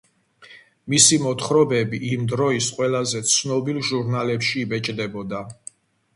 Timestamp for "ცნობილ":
3.35-3.79